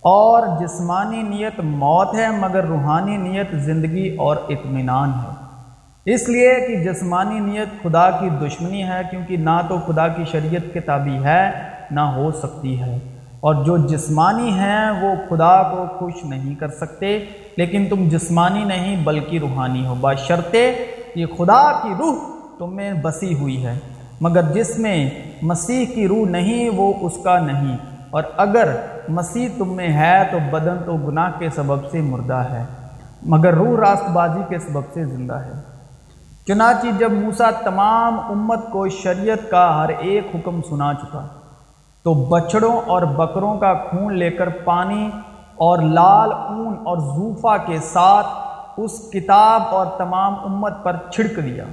اور 0.00 0.42
جسمانی 0.60 1.22
نیت 1.22 1.60
موت 1.60 2.14
ہے، 2.14 2.28
مگر 2.40 2.64
روحانی 2.64 3.16
نیت 3.16 3.52
زندگی 3.52 4.16
اور 4.18 4.36
اطمینان 4.48 5.10
ہے۔ 5.10 5.48
اس 6.14 6.28
لیے 6.28 6.54
کہ 6.68 6.92
جسمانی 6.92 7.40
نیت 7.40 7.82
خدا 7.82 8.10
کی 8.10 8.28
دشمنی 8.28 8.84
ہے، 8.84 9.00
کیونکہ 9.10 9.36
نہ 9.36 9.60
تو 9.68 9.78
خدا 9.86 10.08
کی 10.08 10.24
شریعت 10.24 10.74
کے 10.74 10.80
تابع 10.80 11.24
ہے، 11.24 11.50
نہ 11.90 12.00
ہو 12.00 12.30
سکتی 12.30 12.80
ہے۔ 12.80 12.98
اور 13.40 13.64
جو 13.64 13.76
جسمانی 13.76 14.50
ہیں 14.50 14.90
وہ 14.90 15.14
خدا 15.28 15.62
کو 15.62 15.86
خوش 15.98 16.24
نہیں 16.24 16.54
کر 16.54 16.68
سکتے، 16.68 17.24
لیکن 17.56 17.86
تم 17.90 18.08
جسمانی 18.08 18.64
نہیں 18.64 19.04
بلکہ 19.04 19.38
روحانی 19.38 19.86
ہو۔ 19.86 19.94
بشرطے 20.00 20.74
یہ 21.14 21.26
خدا 21.26 21.72
کی 21.72 21.88
روح 21.98 22.16
تم 22.58 22.76
میں 22.76 22.92
بسی 22.92 23.34
ہوئی 23.34 23.66
ہے۔ 23.66 23.78
مگر 24.20 24.42
جس 24.42 24.78
میں 24.78 25.10
مسیح 25.42 25.86
کی 25.86 26.08
روح 26.08 26.28
نہیں 26.28 26.70
وہ 26.76 26.92
اس 27.00 27.12
کا 27.24 27.38
نہیں۔ 27.38 27.76
اور 28.10 28.22
اگر 28.36 28.76
مسیح 29.08 29.48
تم 29.58 29.76
میں 29.76 29.88
ہے 29.88 30.22
تو 30.30 30.38
بدن 30.50 30.76
تو 30.86 30.92
گناہ 30.92 31.30
کے 31.38 31.50
سبب 31.50 31.90
سے 31.90 32.00
مردہ 32.00 32.34
ہے، 32.34 32.64
مگر 33.22 33.54
روح 33.54 33.80
راست 33.80 34.10
بازی 34.10 34.40
کے 34.48 34.58
سبب 34.58 34.80
سے 34.94 35.04
زندہ 35.04 35.34
ہے۔ 35.34 35.52
چنانچہ 36.46 36.86
جب 36.98 37.12
موسا 37.12 37.50
تمام 37.50 38.20
امت 38.20 38.70
کو 38.70 38.88
شریعت 38.88 39.50
کا 39.50 39.82
ہر 39.82 39.88
ایک 39.88 40.26
حکم 40.34 40.60
سنا 40.62 40.94
چکا، 40.94 41.26
تو 42.02 42.14
بچڑوں 42.14 42.80
اور 42.86 43.02
بکروں 43.02 43.58
کا 43.58 43.74
خون 43.74 44.14
لے 44.14 44.30
کر 44.30 44.48
پانی 44.48 45.10
اور 45.56 45.78
لال 45.78 46.32
اون 46.32 46.74
اور 46.84 46.96
زوفا 46.96 47.56
کے 47.56 47.78
ساتھ 47.78 48.26
اس 48.76 49.10
کتاب 49.12 49.62
اور 49.70 49.86
تمام 49.98 50.34
امت 50.44 50.82
پر 50.82 50.96
چھڑک 51.10 51.36
دیا۔ 51.44 51.64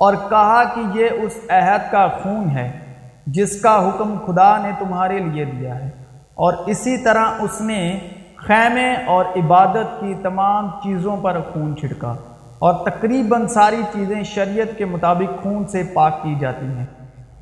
اور 0.00 0.14
کہا 0.14 0.62
کہ 0.74 0.98
یہ 0.98 1.08
اس 1.22 1.38
عہد 1.48 1.92
کا 1.92 2.06
خون 2.06 2.50
ہے 2.50 2.94
جس 3.26 3.60
کا 3.60 3.88
حکم 3.88 4.16
خدا 4.26 4.58
نے 4.58 4.70
تمہارے 4.78 5.18
لیے 5.18 5.44
دیا 5.44 5.74
ہے۔ 5.74 5.90
اور 6.34 6.52
اسی 6.66 6.96
طرح 6.96 7.24
اس 7.40 7.60
نے 7.60 7.98
خیمے 8.36 8.94
اور 9.06 9.24
عبادت 9.36 10.00
کی 10.00 10.14
تمام 10.22 10.70
چیزوں 10.82 11.16
پر 11.16 11.40
خون 11.52 11.76
چھڑکا 11.76 12.14
اور 12.58 12.74
تقریباً 12.74 13.46
ساری 13.46 13.82
چیزیں 13.92 14.22
شریعت 14.22 14.78
کے 14.78 14.84
مطابق 14.84 15.42
خون 15.42 15.66
سے 15.66 15.82
پاک 15.94 16.22
کی 16.22 16.34
جاتی 16.40 16.66
ہیں۔ 16.66 16.86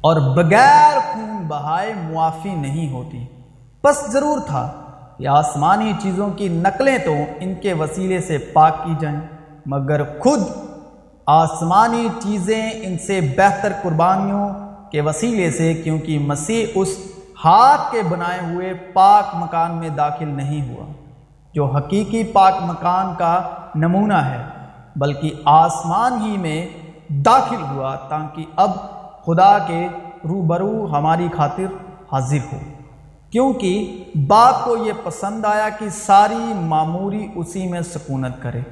اور 0.00 0.16
بغیر 0.36 0.98
خون 1.12 1.46
بہائے 1.48 1.92
معافی 2.12 2.54
نہیں 2.54 2.92
ہوتی۔ 2.92 3.26
بس 3.84 4.06
ضرور 4.12 4.38
تھا 4.46 4.72
کہ 5.18 5.26
آسمانی 5.26 5.92
چیزوں 5.98 6.30
کی 6.30 6.48
نقلیں 6.48 6.98
تو 6.98 7.14
ان 7.40 7.54
کے 7.54 7.72
وسیلے 7.72 8.20
سے 8.20 8.38
پاک 8.38 8.84
کی 8.84 8.94
جائیں، 9.00 9.20
مگر 9.66 10.04
خود 10.04 10.40
آسمانی 11.28 12.06
چیزیں 12.22 12.70
ان 12.74 12.96
سے 12.98 13.20
بہتر 13.36 13.72
قربانیوں 13.82 14.48
کے 14.92 15.00
وسیلے 15.00 15.50
سے، 15.50 15.72
کیونکہ 15.74 16.18
مسیح 16.18 16.66
اس 16.74 16.96
ہاتھ 17.44 17.90
کے 17.92 18.02
بنائے 18.08 18.38
ہوئے 18.42 18.72
پاک 18.92 19.34
مکان 19.34 19.76
میں 19.78 19.88
داخل 19.96 20.28
نہیں 20.28 20.62
ہوا، 20.68 20.86
جو 21.54 21.64
حقیقی 21.66 22.22
پاک 22.32 22.62
مکان 22.62 23.14
کا 23.18 23.40
نمونہ 23.74 24.20
ہے، 24.26 24.42
بلکہ 24.96 25.32
آسمان 25.44 26.20
ہی 26.22 26.36
میں 26.36 26.68
داخل 27.24 27.62
ہوا 27.62 27.94
تاکہ 28.08 28.44
اب 28.56 28.70
خدا 29.26 29.58
کے 29.66 29.86
روبرو 30.24 30.86
ہماری 30.92 31.28
خاطر 31.36 31.76
حاضر 32.12 32.52
ہو۔ 32.52 32.58
کیونکہ 33.30 34.04
باپ 34.28 34.64
کو 34.64 34.76
یہ 34.76 34.92
پسند 35.04 35.44
آیا 35.44 35.68
کہ 35.78 35.88
ساری 35.96 36.52
معموری 36.64 37.26
اسی 37.34 37.66
میں 37.66 37.82
سکونت 37.92 38.42
کرے، 38.42 38.62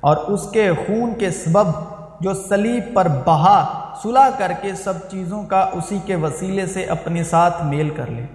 اور 0.00 0.16
اس 0.16 0.50
کے 0.52 0.70
خون 0.78 1.18
کے 1.18 1.30
سبب 1.32 1.66
جو 2.24 2.34
سلیب 2.34 2.84
پر 2.94 3.08
بہا، 3.24 3.78
صلح 4.02 4.28
کر 4.38 4.52
کے 4.62 4.74
سب 4.74 4.94
چیزوں 5.10 5.42
کا 5.42 5.66
اسی 5.72 5.98
کے 6.06 6.16
وسیلے 6.16 6.66
سے 6.66 6.84
اپنے 6.84 7.24
ساتھ 7.24 7.64
میل 7.64 7.90
کر 7.90 8.06
لے۔ 8.06 8.26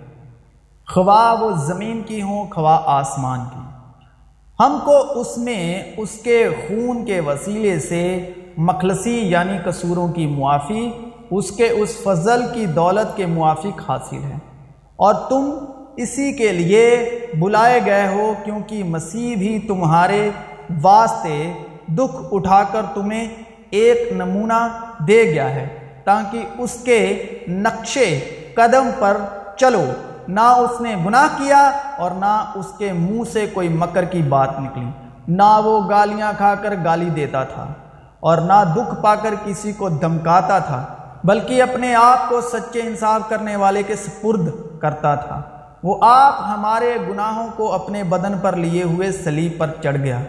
خواہ 0.94 1.44
وہ 1.44 1.52
زمین 1.52 2.02
کی 2.02 2.22
ہوں، 2.22 2.50
خواہ 2.50 2.80
آسمان 2.86 3.40
کی۔ 3.54 3.60
ہم 4.60 4.80
کو 4.86 5.20
اس 5.20 5.38
میں 5.38 5.84
اس 5.98 6.10
کے 6.10 6.50
خون 6.50 7.06
کے 7.06 7.20
وسیلے 7.20 7.80
سے 7.80 8.30
مخلصی 8.58 9.18
یعنی 9.18 9.58
قصوروں 9.66 10.08
کی 10.08 10.28
معافی، 10.28 10.92
اس 11.32 11.52
کے 11.52 11.70
اس 11.70 11.98
فضل 12.04 12.42
کی 12.54 12.66
دولت 12.66 13.18
کے 13.18 13.26
موافق 13.26 13.90
حاصل 13.90 14.24
ہے۔ 14.24 14.38
اور 14.96 15.14
تم 15.14 15.52
اسی 15.98 16.34
کے 16.34 16.52
لیے 16.52 17.10
بلائے 17.40 17.80
گئے 17.86 18.08
ہو 18.08 18.34
کیونکہ 18.44 18.84
مسیح 18.84 19.36
بھی 19.36 19.60
تمہارے 19.60 20.30
واسطے 20.82 21.54
دکھ 21.88 22.16
اٹھا 22.32 22.64
کر 22.64 22.82
تمہیں 22.94 23.28
ایک 23.70 24.12
نمونہ 24.12 24.62
دے 25.08 25.24
گیا 25.24 25.50
ہے 25.50 25.68
تاکہ 26.04 26.46
اس 26.58 26.78
کے 26.84 27.00
نقشے 27.48 28.20
قدم 28.56 28.90
پر 29.00 29.18
چلو۔ 29.58 29.84
نہ 30.28 30.40
اس 30.40 30.82
نے 30.82 30.96
گناہ 31.06 31.28
کیا 31.38 31.72
اور 31.98 32.12
نہ 32.12 32.52
اس 32.56 32.66
کے 32.78 32.92
منہ 32.94 33.24
سے 33.34 33.46
کوئی 33.54 33.68
مکر 33.68 34.06
کی 34.06 34.22
بات 34.22 34.60
نکلی۔ 34.60 34.90
نہ 35.28 35.60
وہ 35.64 35.90
گالیاں 35.90 36.32
کھا 36.38 36.54
کر 36.56 36.74
گالی 36.86 37.10
دیتا 37.10 37.44
تھا 37.44 37.66
اور 38.20 38.38
نہ 38.38 38.64
دکھ 38.74 38.96
پا 39.02 39.16
کر 39.16 39.34
کسی 39.46 39.72
کو 39.72 39.90
دمکاتا 39.90 40.60
تھا، 40.60 40.86
بلکہ 41.24 41.62
اپنے 41.62 41.96
آپ 41.96 42.30
کو 42.30 42.42
سچے 42.42 42.82
انصاف 42.82 43.30
کرنے 43.30 43.56
والے 43.56 43.84
کے 43.84 43.96
سپرد 43.96 44.50
کرتا 44.80 45.16
تھا۔ 45.16 45.42
وہ 45.84 45.98
آپ 46.02 46.36
ہمارے 46.48 46.98
گناہوں 47.10 47.48
کو 47.56 47.74
اپنے 47.74 48.04
بدن 48.04 48.38
پر 48.42 48.56
لیے 48.56 48.84
ہوئے 48.84 49.12
سلیب 49.12 49.58
پر 49.58 49.68
چڑھ 49.84 49.98
گیا۔ 49.98 50.20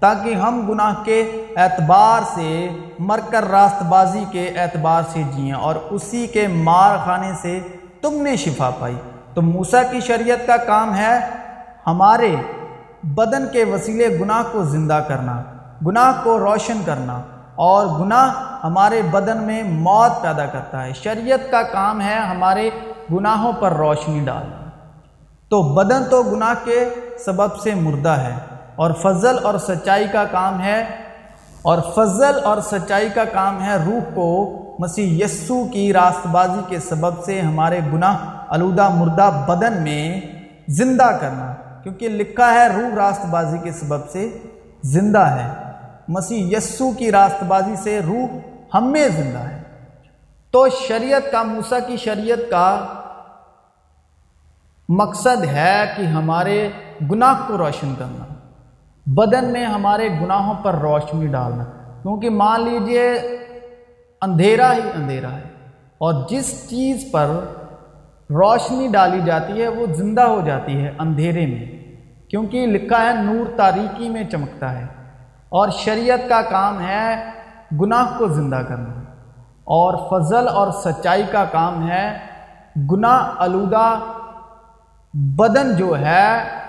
تاکہ 0.00 0.34
ہم 0.34 0.66
گناہ 0.68 0.94
کے 1.04 1.44
اعتبار 1.56 2.20
سے 2.34 2.68
مر 2.98 3.20
کر 3.30 3.50
راست 3.50 3.82
بازی 3.82 4.24
کے 4.30 4.48
اعتبار 4.56 5.02
سے 5.12 5.22
جئیں 5.22 5.52
اور 5.52 5.74
اسی 5.90 6.26
کے 6.26 6.48
مار 6.48 6.96
خانے 7.04 7.32
سے 7.42 7.60
تم 8.00 8.22
نے 8.22 8.36
شفا 8.36 8.70
پائی۔ 8.78 8.96
تو 9.34 9.42
موسیٰ 9.42 9.82
کی 9.90 10.00
شریعت 10.00 10.46
کا 10.46 10.56
کام 10.56 10.96
ہے 10.96 11.18
ہمارے 11.86 12.36
بدن 13.02 13.48
کے 13.52 13.64
وسیلے 13.64 14.20
گناہ 14.20 14.42
کو 14.52 14.62
زندہ 14.62 15.00
کرنا، 15.08 15.42
گناہ 15.86 16.12
کو 16.22 16.38
روشن 16.38 16.80
کرنا 16.84 17.22
اور 17.54 17.86
گناہ 17.86 18.34
ہمارے 18.64 19.02
بدن 19.02 19.42
میں 19.42 19.62
موت 19.62 20.22
پیدا 20.22 20.46
کرتا 20.46 20.84
ہے۔ 20.84 20.92
شریعت 20.92 21.50
کا 21.50 21.62
کام 21.62 22.00
ہے 22.00 22.14
ہمارے 22.14 22.70
گناہوں 23.12 23.52
پر 23.52 23.72
روشنی 23.72 24.24
ڈالنا۔ 24.24 24.70
تو 25.48 25.74
بدن 25.74 26.04
تو 26.04 26.22
گناہ 26.22 26.54
کے 26.64 26.88
سبب 27.24 27.56
سے 27.56 27.74
مردہ 27.74 28.08
ہے۔ 28.08 28.34
اور 28.80 28.90
فضل 29.02 29.36
اور 29.42 29.58
سچائی 29.58 30.06
کا 30.12 30.24
کام 30.24 30.60
ہے، 30.60 30.80
اور 31.62 31.78
فضل 31.94 32.44
اور 32.44 32.60
سچائی 32.60 33.08
کا 33.14 33.24
کام 33.24 33.62
ہے 33.62 33.76
روح 33.76 34.14
کو 34.14 34.28
مسیح 34.78 35.24
یسو 35.24 35.64
کی 35.72 35.92
راست 35.92 36.26
بازی 36.26 36.60
کے 36.68 36.78
سبب 36.80 37.24
سے 37.24 37.40
ہمارے 37.40 37.80
گناہ، 37.92 38.16
آلودہ 38.48 38.88
مردہ 38.88 39.30
بدن 39.48 39.82
میں 39.82 40.20
زندہ 40.68 41.10
کرنا۔ 41.20 41.52
کیونکہ 41.82 42.08
لکھا 42.08 42.52
ہے 42.54 42.66
روح 42.68 42.94
راست 42.96 43.24
بازی 43.26 43.58
کے 43.58 43.72
سبب 43.72 44.08
سے 44.10 44.28
زندہ 44.84 45.24
ہے۔ 45.26 45.48
مسیح 46.08 46.56
یسو 46.56 46.90
کی 46.90 47.10
راست 47.10 47.42
بازی 47.44 47.76
سے 47.82 48.00
روح 48.00 48.38
ہم 48.74 48.90
میں 48.92 49.08
زندہ 49.08 49.38
ہے۔ 49.38 49.62
تو 50.50 50.68
شریعت 50.88 51.30
کا، 51.32 51.42
موسیٰ 51.42 51.78
کی 51.86 51.96
شریعت 51.96 52.50
کا 52.50 52.86
مقصد 54.88 55.44
ہے 55.44 55.82
کہ 55.96 56.02
ہمارے 56.02 56.70
گناہ 57.10 57.34
کو 57.46 57.58
روشن 57.58 57.94
کرنا۔ 57.98 58.24
بدن 59.14 59.52
میں 59.52 59.64
ہمارے 59.64 60.08
گناہوں 60.20 60.54
پر 60.54 60.74
روشنی 60.74 61.26
ڈالنا۔ 61.26 61.64
کیونکہ 62.02 62.30
مان 62.30 62.60
لیجیے، 62.60 63.12
اندھیرا 64.22 64.72
ہی 64.72 64.90
اندھیرا 64.94 65.30
ہے۔ 65.30 65.42
اور 65.98 66.14
جس 66.28 66.70
چیز 66.70 67.04
پر 67.12 67.26
روشنی 68.30 68.88
ڈالی 68.88 69.20
جاتی 69.26 69.62
ہے، 69.62 69.68
وہ 69.68 69.86
زندہ 69.86 70.20
ہو 70.20 70.40
جاتی 70.46 70.84
ہے 70.84 70.92
اندھیرے 70.98 71.46
میں۔ 71.46 71.94
کیونکہ 72.30 72.66
لکھا 72.66 73.02
ہے، 73.02 73.22
نور 73.22 73.56
تاریکی 73.56 74.08
میں 74.08 74.24
چمکتا 74.24 74.72
ہے۔ 74.72 74.86
اور 75.48 75.68
شریعت 75.68 76.28
کا 76.28 76.42
کام 76.42 76.80
ہے 76.80 77.30
گناہ 77.80 78.18
کو 78.18 78.28
زندہ 78.28 78.62
کرنا۔ 78.68 79.00
اور 79.64 79.94
فضل 80.10 80.48
اور 80.48 80.70
سچائی 80.70 81.22
کا 81.30 81.44
کام 81.44 81.88
ہے 81.88 82.18
گناہ 82.92 83.34
آلودہ 83.38 83.98
بدن 85.14 85.76
جو 85.76 85.98
ہے 85.98 86.59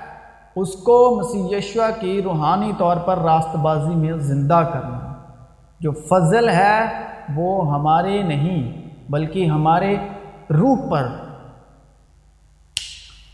اس 0.55 0.73
کو 0.73 1.19
مسیح 1.19 1.57
یشوا 1.57 1.89
کی 1.89 2.21
روحانی 2.21 2.71
طور 2.77 2.97
پر 2.97 3.17
راست 3.17 3.55
بازی 3.55 3.95
میں 3.95 4.13
زندہ 4.13 4.63
کرنا۔ 4.73 5.13
جو 5.79 5.91
فضل 5.91 6.49
ہے 6.49 7.03
وہ 7.35 7.73
ہمارے 7.73 8.23
نہیں، 8.23 8.89
بلکہ 9.09 9.45
ہمارے 9.45 9.95
روح 10.49 10.89
پر۔ 10.91 11.07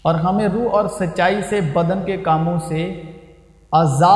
اور 0.01 0.15
ہمیں 0.15 0.47
روح 0.47 0.71
اور 0.71 0.88
سچائی 0.88 1.41
سے 1.41 1.62
بدن 1.62 2.06
کے 2.06 2.17
کاموں 2.17 2.60
سے 2.60 3.01
آزاد 3.71 4.15